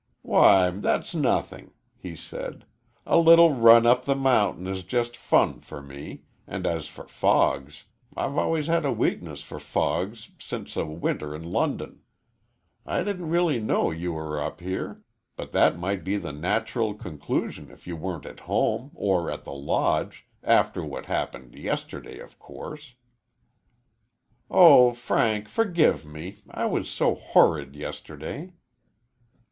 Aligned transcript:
"Why, 0.23 0.71
that's 0.71 1.13
nothing," 1.13 1.73
he 1.95 2.15
said; 2.15 2.65
"a 3.05 3.19
little 3.19 3.53
run 3.53 3.85
up 3.85 4.05
the 4.05 4.15
mountain 4.15 4.65
is 4.65 4.81
just 4.81 5.15
fun 5.15 5.59
for 5.61 5.79
me, 5.79 6.23
and 6.47 6.65
as 6.65 6.87
for 6.87 7.05
fogs, 7.07 7.83
I've 8.17 8.35
always 8.35 8.65
had 8.65 8.83
a 8.83 8.91
weakness 8.91 9.43
for 9.43 9.59
fogs 9.59 10.31
since 10.39 10.75
a 10.75 10.87
winter 10.87 11.35
in 11.35 11.43
London. 11.43 11.99
I 12.83 13.03
didn't 13.03 13.29
really 13.29 13.59
know 13.59 13.91
you 13.91 14.13
were 14.13 14.41
up 14.41 14.59
here, 14.59 15.03
but 15.35 15.51
that 15.51 15.77
might 15.77 16.03
be 16.03 16.17
the 16.17 16.33
natural 16.33 16.95
conclusion 16.95 17.69
if 17.69 17.85
you 17.85 17.95
weren't 17.95 18.25
at 18.25 18.39
home, 18.39 18.89
or 18.95 19.29
at 19.29 19.43
the 19.43 19.53
Lodge 19.53 20.25
after 20.41 20.83
what 20.83 21.05
happened 21.05 21.53
yesterday, 21.53 22.17
of 22.17 22.39
course." 22.39 22.95
"Oh, 24.49 24.93
Frank, 24.93 25.47
forgive 25.47 26.07
me 26.07 26.37
I 26.49 26.65
was 26.65 26.89
so 26.89 27.13
horrid 27.13 27.75
yesterday." 27.75 28.53